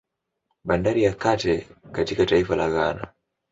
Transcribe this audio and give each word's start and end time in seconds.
Bandari 0.63 1.03
ya 1.03 1.13
Kate 1.17 1.67
katika 1.91 2.25
taifa 2.25 2.55
la 2.55 2.69
Ghana 2.69 3.07